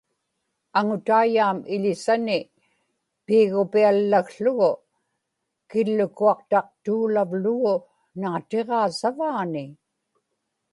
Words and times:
aŋutaiyaam 0.77 1.59
iḷisani 1.75 2.39
piigupiallakługu, 3.25 4.71
killukuaqtaqtuuluvlugu 5.69 7.73
naatiġaa 8.19 8.87
savaani 8.99 9.65